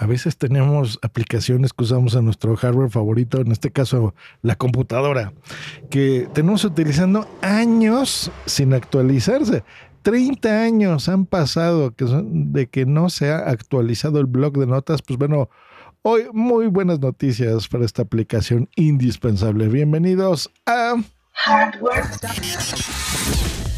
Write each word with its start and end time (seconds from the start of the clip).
a 0.00 0.06
veces 0.06 0.38
tenemos 0.38 0.98
aplicaciones 1.02 1.74
que 1.74 1.84
usamos 1.84 2.14
en 2.14 2.24
nuestro 2.24 2.56
hardware 2.56 2.90
favorito, 2.90 3.38
en 3.38 3.52
este 3.52 3.70
caso 3.70 4.14
la 4.40 4.54
computadora, 4.54 5.34
que 5.90 6.26
tenemos 6.32 6.64
utilizando 6.64 7.28
años 7.42 8.32
sin 8.46 8.72
actualizarse. 8.72 9.62
30 10.00 10.62
años 10.62 11.10
han 11.10 11.26
pasado 11.26 11.94
que 11.94 12.06
de 12.24 12.66
que 12.66 12.86
no 12.86 13.10
se 13.10 13.30
ha 13.30 13.40
actualizado 13.40 14.20
el 14.20 14.24
blog 14.24 14.56
de 14.56 14.66
notas. 14.66 15.02
Pues 15.02 15.18
bueno, 15.18 15.50
hoy 16.00 16.22
muy 16.32 16.68
buenas 16.68 16.98
noticias 16.98 17.68
para 17.68 17.84
esta 17.84 18.00
aplicación 18.00 18.70
indispensable. 18.76 19.68
Bienvenidos 19.68 20.50
a 20.64 20.94
Hardware. 21.32 22.04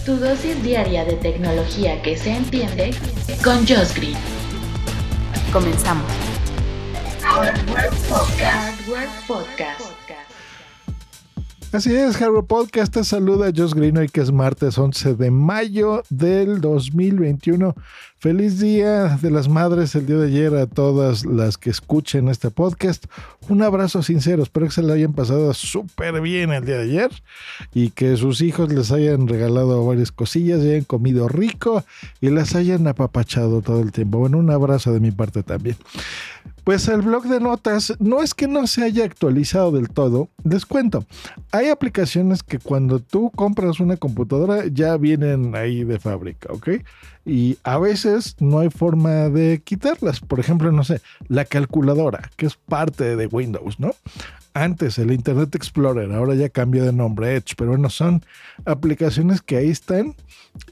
Tu 0.06 0.16
dosis 0.16 0.62
diaria 0.62 1.04
de 1.04 1.14
tecnología 1.14 2.00
que 2.02 2.16
se 2.16 2.36
entiende 2.36 2.94
con 3.42 3.66
Josh 3.66 3.94
Green. 3.96 4.41
Comenzamos. 5.52 6.10
Hardware 7.22 9.10
Podcast. 9.26 10.01
Así 11.72 11.94
es, 11.94 12.18
Hardware 12.18 12.44
Podcast 12.44 12.92
te 12.92 13.02
saluda 13.02 13.50
Josh 13.56 13.72
Green 13.72 13.96
hoy 13.96 14.06
que 14.06 14.20
es 14.20 14.30
martes 14.30 14.76
11 14.76 15.14
de 15.14 15.30
mayo 15.30 16.02
del 16.10 16.60
2021. 16.60 17.74
Feliz 18.18 18.60
Día 18.60 19.16
de 19.16 19.30
las 19.30 19.48
Madres 19.48 19.94
el 19.94 20.04
día 20.04 20.16
de 20.16 20.26
ayer 20.26 20.54
a 20.54 20.66
todas 20.66 21.24
las 21.24 21.56
que 21.56 21.70
escuchen 21.70 22.28
este 22.28 22.50
podcast. 22.50 23.06
Un 23.48 23.62
abrazo 23.62 24.02
sincero, 24.02 24.42
espero 24.42 24.66
que 24.66 24.72
se 24.72 24.82
le 24.82 24.92
hayan 24.92 25.14
pasado 25.14 25.54
súper 25.54 26.20
bien 26.20 26.52
el 26.52 26.66
día 26.66 26.76
de 26.76 26.82
ayer 26.82 27.10
y 27.72 27.88
que 27.88 28.18
sus 28.18 28.42
hijos 28.42 28.70
les 28.70 28.92
hayan 28.92 29.26
regalado 29.26 29.84
varias 29.86 30.12
cosillas, 30.12 30.60
hayan 30.60 30.84
comido 30.84 31.26
rico 31.26 31.84
y 32.20 32.28
las 32.28 32.54
hayan 32.54 32.86
apapachado 32.86 33.62
todo 33.62 33.80
el 33.80 33.92
tiempo. 33.92 34.18
Bueno, 34.18 34.36
un 34.36 34.50
abrazo 34.50 34.92
de 34.92 35.00
mi 35.00 35.10
parte 35.10 35.42
también. 35.42 35.76
Pues 36.64 36.86
el 36.86 37.02
blog 37.02 37.24
de 37.24 37.40
notas 37.40 37.92
no 37.98 38.22
es 38.22 38.34
que 38.34 38.46
no 38.46 38.68
se 38.68 38.84
haya 38.84 39.04
actualizado 39.04 39.72
del 39.72 39.88
todo, 39.88 40.28
les 40.44 40.64
cuento. 40.64 41.04
Hay 41.50 41.70
aplicaciones 41.70 42.44
que 42.44 42.60
cuando 42.60 43.00
tú 43.00 43.32
compras 43.34 43.80
una 43.80 43.96
computadora 43.96 44.66
ya 44.66 44.96
vienen 44.96 45.56
ahí 45.56 45.82
de 45.82 45.98
fábrica, 45.98 46.52
¿ok? 46.52 46.68
Y 47.24 47.58
a 47.64 47.78
veces 47.78 48.36
no 48.38 48.60
hay 48.60 48.70
forma 48.70 49.28
de 49.28 49.60
quitarlas. 49.64 50.20
Por 50.20 50.38
ejemplo, 50.38 50.70
no 50.70 50.84
sé, 50.84 51.00
la 51.26 51.44
calculadora, 51.44 52.30
que 52.36 52.46
es 52.46 52.54
parte 52.54 53.16
de 53.16 53.26
Windows, 53.26 53.80
¿no? 53.80 53.96
Antes 54.54 54.98
el 54.98 55.10
Internet 55.10 55.56
Explorer, 55.56 56.12
ahora 56.12 56.36
ya 56.36 56.48
cambió 56.48 56.84
de 56.84 56.92
nombre 56.92 57.34
Edge, 57.34 57.54
pero 57.56 57.70
bueno, 57.70 57.90
son 57.90 58.22
aplicaciones 58.66 59.42
que 59.42 59.56
ahí 59.56 59.70
están 59.70 60.14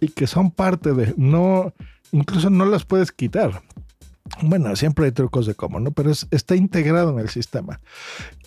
y 0.00 0.08
que 0.08 0.28
son 0.28 0.52
parte 0.52 0.92
de, 0.92 1.14
no, 1.16 1.72
incluso 2.12 2.48
no 2.48 2.64
las 2.64 2.84
puedes 2.84 3.10
quitar 3.10 3.60
bueno, 4.42 4.74
siempre 4.76 5.06
hay 5.06 5.12
trucos 5.12 5.46
de 5.46 5.54
cómo, 5.54 5.80
¿no? 5.80 5.90
Pero 5.92 6.10
está 6.10 6.56
integrado 6.56 7.10
en 7.10 7.18
el 7.18 7.28
sistema. 7.28 7.80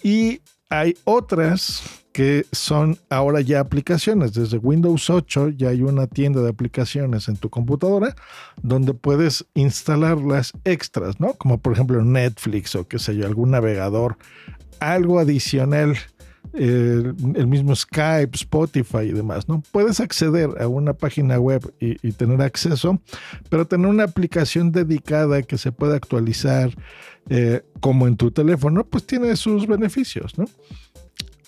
Y 0.02 0.42
hay 0.70 0.98
otras 1.04 1.84
que 2.14 2.46
son 2.52 2.98
ahora 3.10 3.42
ya 3.42 3.60
aplicaciones. 3.60 4.34
Desde 4.34 4.58
Windows 4.58 5.10
8 5.10 5.50
ya 5.50 5.70
hay 5.70 5.82
una 5.82 6.08
tienda 6.08 6.42
de 6.42 6.50
aplicaciones 6.50 7.28
en 7.28 7.38
tu 7.38 7.50
computadora 7.50 8.16
donde 8.62 8.94
puedes 8.94 9.46
instalar 9.56 10.20
las 10.20 10.54
extras, 10.64 11.20
¿no? 11.20 11.34
Como 11.34 11.58
por 11.58 11.74
ejemplo 11.74 12.04
Netflix 12.04 12.76
o 12.76 12.88
qué 12.88 13.00
sé 13.00 13.16
yo, 13.16 13.26
algún 13.26 13.52
navegador, 13.52 14.18
algo 14.80 15.20
adicional 15.20 15.98
el, 16.54 17.48
mismo 17.48 17.76
Skype, 17.76 18.36
Spotify 18.36 19.04
y 19.04 19.12
demás, 19.12 19.48
¿no? 19.48 19.64
Puedes 19.72 20.00
acceder 20.00 20.50
a 20.62 20.68
una 20.68 20.94
página 20.94 21.40
web 21.40 21.74
y, 21.80 22.12
tener 22.12 22.42
acceso, 22.42 23.00
pero 23.50 23.66
tener 23.66 23.88
una 23.88 24.04
aplicación 24.04 24.72
dedicada 24.72 25.42
que 25.42 25.58
se 25.58 25.72
pueda 25.72 25.96
actualizar 25.96 26.72
eh, 27.30 27.64
como 27.80 28.08
en 28.08 28.18
tu 28.18 28.32
teléfono, 28.32 28.86
pues 28.86 29.06
tiene 29.06 29.36
sus 29.36 29.66
beneficios, 29.68 30.38
¿no? 30.38 30.46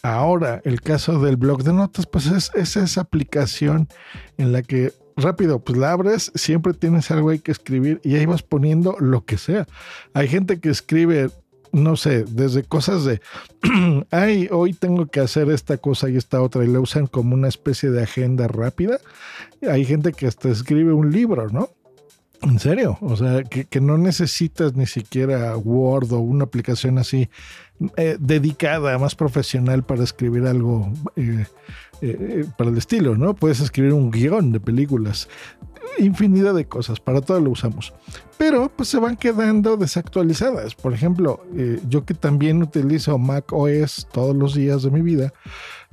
Ahora, 0.02 0.62
el 0.66 0.82
caso 0.82 1.20
del 1.20 1.36
blog 1.36 1.64
de 1.64 1.74
notas, 1.74 2.06
pues 2.06 2.28
es, 2.28 2.52
es 2.54 2.76
esa 2.78 3.02
aplicación 3.02 3.88
en 4.38 4.52
la 4.52 4.62
que 4.62 4.94
rápido, 5.18 5.60
pues 5.60 5.78
la 5.78 5.92
abres, 5.92 6.32
siempre 6.36 6.74
tienes 6.74 7.10
algo 7.12 7.30
ahí 7.30 7.40
que 7.40 7.52
escribir 7.52 8.02
y 8.04 8.16
ahí 8.16 8.26
vas 8.26 8.44
poniendo 8.44 8.96
lo 9.00 9.26
que 9.26 9.38
sea. 9.38 9.66
Hay 10.14 10.28
gente 10.28 10.60
que 10.60 10.70
escribe 10.70 11.30
no 11.76 11.98
sé, 11.98 12.24
desde 12.24 12.64
cosas 12.64 13.04
de, 13.04 13.22
ay, 14.12 14.48
hoy 14.52 14.74
tengo 14.74 15.08
que 15.08 15.20
hacer 15.20 15.50
esta 15.50 15.78
cosa 15.78 16.10
y 16.10 16.16
esta 16.16 16.42
otra, 16.42 16.64
y 16.64 16.68
la 16.68 16.80
usan 16.80 17.08
como 17.08 17.36
una 17.36 17.50
especie 17.50 17.92
de 17.92 18.02
agenda 18.02 18.48
rápida. 18.48 19.00
Hay 19.70 19.86
gente 19.86 20.14
que 20.14 20.26
hasta 20.26 20.50
escribe 20.50 20.94
un 20.94 21.12
libro, 21.12 21.50
¿no? 21.50 21.70
En 22.42 22.60
serio, 22.60 22.98
o 23.02 23.16
sea, 23.16 23.44
que, 23.44 23.82
no 23.82 23.98
necesitas 23.98 24.76
ni 24.76 24.86
siquiera 24.86 25.56
Word 25.58 26.12
o 26.14 26.20
una 26.20 26.44
aplicación 26.44 26.98
así 26.98 27.30
eh, 27.98 28.18
dedicada, 28.20 28.98
más 28.98 29.16
profesional 29.16 29.84
para 29.84 30.04
escribir 30.04 30.46
algo 30.46 30.92
eh, 31.16 31.46
eh, 32.02 32.46
para 32.58 32.70
el 32.70 32.78
estilo, 32.78 33.18
¿no? 33.18 33.34
Puedes 33.36 33.62
escribir 33.62 33.94
un 33.94 34.12
guion 34.12 34.52
de 34.52 34.60
películas 34.60 35.28
infinidad 35.98 36.54
de 36.54 36.66
cosas, 36.66 37.00
para 37.00 37.22
todo 37.22 37.40
lo 37.40 37.52
usamos. 37.52 37.94
Pero 38.38 38.70
pues 38.76 38.90
se 38.90 39.00
van 39.00 39.16
quedando 39.16 39.78
desactualizadas. 39.78 40.76
Por 40.76 40.94
ejemplo, 40.94 41.44
eh, 41.56 41.80
yo 41.88 42.06
que 42.06 42.14
también 42.14 42.62
utilizo 42.62 43.18
Mac 43.18 43.52
OS 43.54 44.08
todos 44.12 44.36
los 44.36 44.54
días 44.54 44.84
de 44.84 44.92
mi 44.92 45.02
vida, 45.02 45.34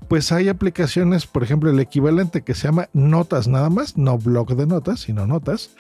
pues 0.09 0.33
hay 0.33 0.49
aplicaciones, 0.49 1.27
por 1.27 1.43
ejemplo, 1.43 1.71
el 1.71 1.81
equivalente 1.81 2.43
que 2.43 2.55
se 2.55 2.69
llama 2.69 2.89
Notas 2.93 3.49
nada 3.49 3.71
más, 3.71 3.97
no 3.97 4.19
blog 4.19 4.57
de 4.57 4.67
notas, 4.67 5.01
sino 5.01 5.27
Notas. 5.27 5.71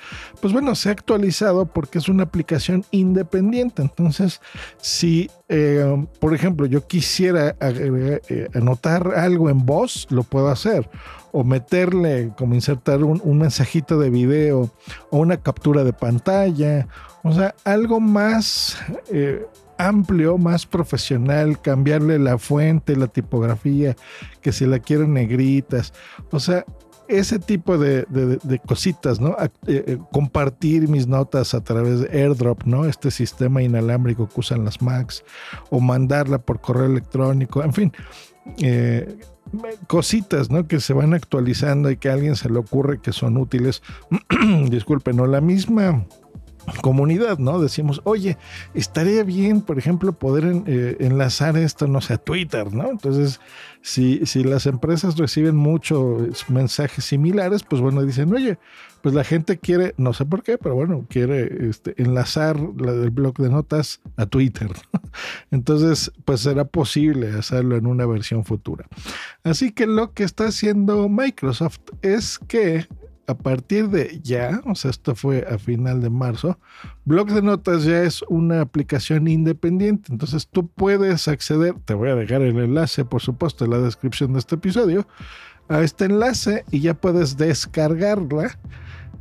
Pues 0.40 0.52
bueno, 0.52 0.74
se 0.74 0.88
ha 0.88 0.92
actualizado 0.92 1.66
porque 1.66 1.98
es 1.98 2.08
una 2.08 2.24
aplicación 2.24 2.84
independiente. 2.90 3.82
Entonces, 3.82 4.40
si, 4.80 5.30
eh, 5.48 6.06
por 6.20 6.34
ejemplo, 6.34 6.66
yo 6.66 6.86
quisiera 6.86 7.56
eh, 7.60 8.48
anotar 8.54 9.14
algo 9.16 9.50
en 9.50 9.66
voz, 9.66 10.06
lo 10.10 10.22
puedo 10.22 10.48
hacer 10.48 10.88
o 11.32 11.44
meterle, 11.44 12.30
como 12.36 12.54
insertar 12.54 13.02
un, 13.02 13.38
mensajito 13.38 13.98
de 13.98 14.10
video 14.10 14.70
o 15.10 15.18
una 15.18 15.38
captura 15.38 15.82
de 15.82 15.94
pantalla, 15.94 16.51
o 17.22 17.32
sea, 17.32 17.54
algo 17.64 18.00
más 18.00 18.76
eh, 19.10 19.46
amplio, 19.78 20.38
más 20.38 20.66
profesional, 20.66 21.60
cambiarle 21.60 22.18
la 22.18 22.38
fuente, 22.38 22.96
la 22.96 23.06
tipografía, 23.06 23.96
que 24.40 24.52
si 24.52 24.66
la 24.66 24.78
quieren 24.78 25.14
negritas, 25.14 25.92
o 26.30 26.40
sea, 26.40 26.64
ese 27.08 27.38
tipo 27.38 27.76
de, 27.78 28.06
cositas, 28.66 29.20
¿no? 29.20 29.36
Eh, 29.38 29.50
eh, 29.66 29.98
compartir 30.12 30.88
mis 30.88 31.06
notas 31.06 31.52
a 31.52 31.62
través 31.62 32.00
de 32.00 32.22
AirDrop, 32.22 32.64
¿no? 32.64 32.86
Este 32.86 33.10
sistema 33.10 33.62
inalámbrico 33.62 34.28
que 34.28 34.40
usan 34.40 34.64
las 34.64 34.80
Macs, 34.80 35.22
o 35.70 35.80
mandarla 35.80 36.38
por 36.38 36.60
correo 36.60 36.86
electrónico, 36.86 37.62
en 37.62 37.72
fin, 37.72 37.92
cositas, 39.86 40.50
¿no? 40.50 40.66
Que 40.66 40.80
se 40.80 40.92
van 40.92 41.14
actualizando 41.14 41.90
y 41.90 41.96
que 41.96 42.08
a 42.08 42.14
alguien 42.14 42.36
se 42.36 42.48
le 42.48 42.58
ocurre 42.58 43.00
que 43.00 43.12
son 43.12 43.36
útiles. 43.36 43.82
Disculpen, 44.70 45.16
¿no? 45.16 45.26
La 45.26 45.40
misma 45.40 46.06
comunidad, 46.80 47.38
¿no? 47.38 47.60
Decimos, 47.60 48.00
oye, 48.04 48.36
estaría 48.74 49.24
bien, 49.24 49.62
por 49.62 49.78
ejemplo, 49.78 50.12
poder 50.12 50.62
eh, 50.66 50.96
enlazar 51.00 51.56
esto, 51.56 51.86
no 51.86 52.00
sé, 52.00 52.14
a 52.14 52.18
Twitter, 52.18 52.72
¿no? 52.72 52.90
Entonces, 52.90 53.40
si, 53.80 54.20
las 54.44 54.66
empresas 54.66 55.16
reciben 55.16 55.56
muchos 55.56 56.48
mensajes 56.48 57.04
similares, 57.04 57.62
pues 57.64 57.82
bueno, 57.82 58.02
dicen, 58.02 58.32
oye, 58.32 58.58
pues 59.02 59.14
la 59.14 59.24
gente 59.24 59.58
quiere, 59.58 59.94
no 59.96 60.12
sé 60.12 60.24
por 60.24 60.44
qué, 60.44 60.56
pero 60.56 60.76
bueno, 60.76 61.06
quiere 61.08 61.68
este, 61.68 62.00
enlazar 62.00 62.58
la 62.78 62.92
del 62.92 63.10
blog 63.10 63.36
de 63.38 63.50
notas 63.50 64.00
a 64.16 64.26
Twitter. 64.26 64.70
Entonces, 65.50 66.12
pues 66.24 66.40
será 66.40 66.64
posible 66.64 67.30
hacerlo 67.30 67.76
en 67.76 67.86
una 67.86 68.06
versión 68.06 68.44
futura. 68.44 68.86
Así 69.42 69.72
que 69.72 69.86
lo 69.86 70.12
que 70.12 70.22
está 70.22 70.46
haciendo 70.46 71.08
Microsoft 71.08 71.80
es 72.02 72.38
que 72.38 72.86
a 73.26 73.34
partir 73.34 73.88
de 73.88 74.20
ya, 74.22 74.60
o 74.66 74.74
sea, 74.74 74.90
esto 74.90 75.14
fue 75.14 75.46
a 75.48 75.58
final 75.58 76.00
de 76.00 76.10
marzo, 76.10 76.58
Blog 77.04 77.30
de 77.32 77.42
Notas 77.42 77.84
ya 77.84 78.02
es 78.02 78.22
una 78.28 78.60
aplicación 78.60 79.28
independiente. 79.28 80.12
Entonces 80.12 80.48
tú 80.48 80.66
puedes 80.66 81.28
acceder, 81.28 81.74
te 81.84 81.94
voy 81.94 82.10
a 82.10 82.16
dejar 82.16 82.42
el 82.42 82.58
enlace, 82.58 83.04
por 83.04 83.22
supuesto, 83.22 83.64
en 83.64 83.70
la 83.70 83.78
descripción 83.78 84.32
de 84.32 84.40
este 84.40 84.56
episodio, 84.56 85.06
a 85.68 85.80
este 85.82 86.06
enlace 86.06 86.64
y 86.70 86.80
ya 86.80 86.94
puedes 86.94 87.36
descargarla 87.36 88.58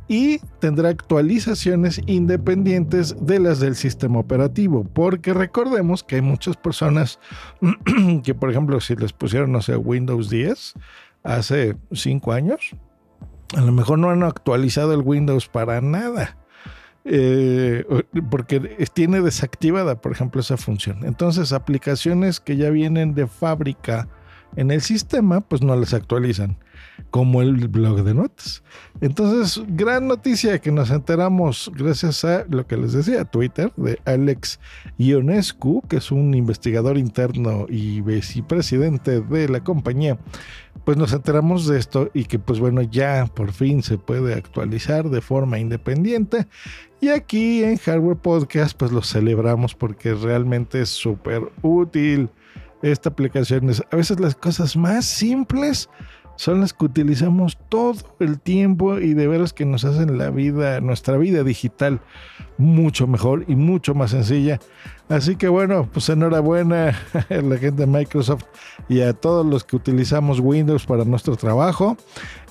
y 0.08 0.40
tendrá 0.58 0.90
actualizaciones 0.90 2.00
independientes 2.06 3.16
de 3.24 3.38
las 3.38 3.60
del 3.60 3.76
sistema 3.76 4.18
operativo, 4.18 4.84
porque 4.84 5.32
recordemos 5.32 6.02
que 6.02 6.16
hay 6.16 6.22
muchas 6.22 6.56
personas 6.56 7.18
que, 8.24 8.34
por 8.34 8.50
ejemplo, 8.50 8.80
si 8.80 8.96
les 8.96 9.12
pusieron, 9.12 9.52
no 9.52 9.62
sé, 9.62 9.76
Windows 9.76 10.28
10 10.28 10.74
hace 11.22 11.76
5 11.92 12.32
años, 12.32 12.76
a 13.56 13.60
lo 13.60 13.72
mejor 13.72 13.98
no 13.98 14.10
han 14.10 14.22
actualizado 14.22 14.92
el 14.94 15.00
Windows 15.00 15.48
para 15.48 15.80
nada. 15.80 16.36
Eh, 17.04 17.84
porque 18.30 18.60
tiene 18.94 19.20
desactivada, 19.20 20.00
por 20.00 20.12
ejemplo, 20.12 20.40
esa 20.40 20.56
función. 20.56 21.04
Entonces, 21.04 21.52
aplicaciones 21.52 22.38
que 22.38 22.56
ya 22.56 22.70
vienen 22.70 23.14
de 23.14 23.26
fábrica 23.26 24.08
en 24.56 24.70
el 24.70 24.82
sistema, 24.82 25.40
pues 25.40 25.62
no 25.62 25.74
las 25.76 25.94
actualizan. 25.94 26.58
como 27.10 27.42
el 27.42 27.68
blog 27.68 28.04
de 28.04 28.14
notas. 28.14 28.62
Entonces, 29.00 29.62
gran 29.68 30.08
noticia 30.08 30.58
que 30.60 30.70
nos 30.70 30.90
enteramos 30.90 31.70
gracias 31.74 32.24
a 32.24 32.44
lo 32.48 32.66
que 32.66 32.76
les 32.76 32.92
decía, 32.92 33.24
Twitter, 33.24 33.72
de 33.76 33.98
Alex 34.04 34.58
Ionescu, 34.98 35.82
que 35.88 35.96
es 35.96 36.10
un 36.10 36.34
investigador 36.34 36.96
interno 36.96 37.66
y 37.68 38.00
vicepresidente 38.00 39.20
de 39.20 39.48
la 39.48 39.62
compañía. 39.62 40.18
Pues 40.84 40.96
nos 40.96 41.12
enteramos 41.12 41.66
de 41.66 41.78
esto 41.78 42.10
y 42.14 42.24
que 42.24 42.38
pues 42.38 42.60
bueno, 42.60 42.82
ya 42.82 43.26
por 43.26 43.52
fin 43.52 43.82
se 43.82 43.98
puede 43.98 44.34
actualizar 44.34 45.10
de 45.10 45.20
forma 45.20 45.58
independiente. 45.58 46.46
Y 47.00 47.08
aquí 47.08 47.62
en 47.62 47.76
Hardware 47.76 48.16
Podcast 48.16 48.76
pues 48.76 48.90
lo 48.90 49.02
celebramos 49.02 49.74
porque 49.74 50.14
realmente 50.14 50.80
es 50.80 50.88
súper 50.88 51.42
útil. 51.62 52.30
Esta 52.82 53.10
aplicación 53.10 53.70
es 53.70 53.82
a 53.90 53.96
veces 53.96 54.18
las 54.20 54.34
cosas 54.34 54.76
más 54.76 55.04
simples 55.04 55.88
son 56.36 56.60
las 56.60 56.72
que 56.72 56.86
utilizamos 56.86 57.58
todo 57.68 58.16
el 58.18 58.40
tiempo 58.40 58.98
y 58.98 59.14
de 59.14 59.28
veras 59.28 59.52
que 59.52 59.64
nos 59.64 59.84
hacen 59.84 60.18
la 60.18 60.30
vida, 60.30 60.80
nuestra 60.80 61.16
vida 61.16 61.44
digital 61.44 62.00
mucho 62.58 63.06
mejor 63.06 63.44
y 63.48 63.56
mucho 63.56 63.94
más 63.94 64.10
sencilla. 64.10 64.58
Así 65.12 65.36
que 65.36 65.48
bueno, 65.48 65.90
pues 65.92 66.08
enhorabuena 66.08 66.98
a 67.28 67.34
la 67.34 67.58
gente 67.58 67.82
de 67.82 67.86
Microsoft 67.86 68.44
y 68.88 69.02
a 69.02 69.12
todos 69.12 69.44
los 69.44 69.62
que 69.62 69.76
utilizamos 69.76 70.40
Windows 70.40 70.86
para 70.86 71.04
nuestro 71.04 71.36
trabajo. 71.36 71.98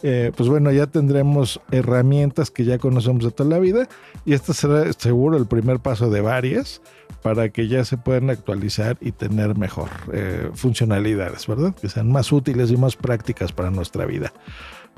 Eh, 0.03 0.31
pues 0.37 0.47
bueno, 0.47 0.71
ya 0.71 0.85
tendremos 0.85 1.59
herramientas 1.71 2.51
que 2.51 2.63
ya 2.63 2.77
conocemos 2.77 3.23
de 3.23 3.31
toda 3.31 3.49
la 3.49 3.57
vida 3.57 3.89
y 4.25 4.33
este 4.33 4.53
será 4.53 4.93
seguro 4.93 5.37
el 5.37 5.47
primer 5.47 5.79
paso 5.79 6.11
de 6.11 6.21
varias 6.21 6.83
para 7.23 7.49
que 7.49 7.67
ya 7.67 7.83
se 7.83 7.97
puedan 7.97 8.29
actualizar 8.29 8.95
y 9.01 9.11
tener 9.11 9.57
mejor 9.57 9.89
eh, 10.13 10.51
funcionalidades, 10.53 11.47
¿verdad? 11.47 11.73
Que 11.73 11.89
sean 11.89 12.11
más 12.11 12.31
útiles 12.31 12.69
y 12.69 12.77
más 12.77 12.95
prácticas 12.95 13.51
para 13.51 13.71
nuestra 13.71 14.05
vida. 14.05 14.33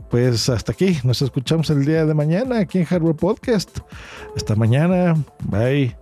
Pues 0.09 0.50
hasta 0.50 0.74
aquí, 0.74 0.98
nos 1.06 1.21
escuchamos 1.21 1.69
el 1.69 1.86
día 1.86 2.06
de 2.06 2.13
mañana 2.13 2.59
aquí 2.59 2.80
en 2.80 2.86
Hardware 2.86 3.16
Podcast. 3.16 3.80
Hasta 4.36 4.56
mañana, 4.56 5.16
bye. 5.45 5.95